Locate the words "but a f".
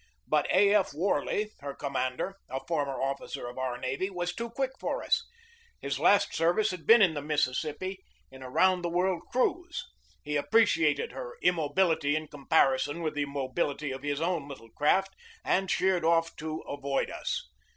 0.25-0.95